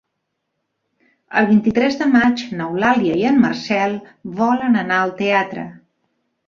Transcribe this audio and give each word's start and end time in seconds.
El 1.41 1.49
vint-i-tres 1.51 1.97
de 2.01 2.09
maig 2.15 2.43
n'Eulàlia 2.63 3.21
i 3.23 3.29
en 3.33 3.41
Marcel 3.47 3.97
volen 4.43 4.85
anar 4.85 5.03
al 5.03 5.19
teatre. 5.25 5.73